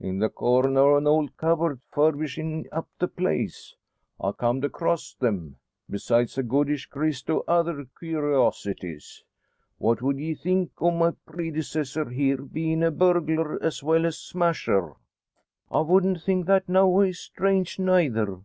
"In 0.00 0.20
the 0.20 0.30
corner 0.30 0.80
o' 0.80 0.96
an 0.96 1.06
old 1.06 1.36
cubbord. 1.36 1.82
Furbishin' 1.92 2.66
up 2.72 2.88
the 2.98 3.06
place, 3.08 3.74
I 4.18 4.32
comed 4.32 4.64
across 4.64 5.12
them 5.12 5.56
besides 5.90 6.38
a 6.38 6.42
goodish 6.42 6.86
grist 6.86 7.28
o' 7.28 7.44
other 7.46 7.86
kewrosities. 8.00 9.22
What 9.76 10.00
would 10.00 10.18
ye 10.18 10.34
think 10.34 10.72
o' 10.80 10.92
my 10.92 11.10
predecessor 11.26 12.08
here 12.08 12.38
bein' 12.40 12.82
a 12.82 12.90
burglar 12.90 13.62
as 13.62 13.82
well 13.82 14.06
as 14.06 14.16
smasher?" 14.16 14.94
"I 15.70 15.82
wouldn't 15.82 16.22
think 16.22 16.46
that 16.46 16.70
noways 16.70 17.18
strange 17.18 17.78
neyther. 17.78 18.38